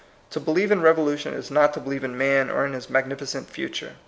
To 0.31 0.39
believe 0.39 0.71
in 0.71 0.81
revolution 0.81 1.35
is 1.35 1.51
not 1.51 1.75
to 1.75 1.79
believe 1.79 2.03
in 2.03 2.17
man 2.17 2.49
or 2.49 2.65
in 2.65 2.73
his 2.73 2.89
magnificent 2.89 3.51
future. 3.51 3.91